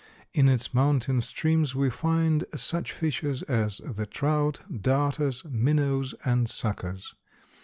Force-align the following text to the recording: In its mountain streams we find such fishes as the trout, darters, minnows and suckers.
In 0.33 0.49
its 0.49 0.73
mountain 0.73 1.21
streams 1.21 1.75
we 1.75 1.91
find 1.91 2.45
such 2.55 2.91
fishes 2.91 3.43
as 3.43 3.77
the 3.85 4.07
trout, 4.07 4.61
darters, 4.81 5.43
minnows 5.47 6.15
and 6.25 6.49
suckers. 6.49 7.13